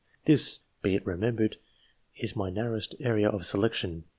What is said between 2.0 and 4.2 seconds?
is my narrowest area of selection.